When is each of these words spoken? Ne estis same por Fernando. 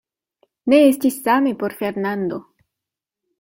Ne 0.73 0.79
estis 0.85 1.19
same 1.27 1.53
por 1.65 1.77
Fernando. 1.83 2.41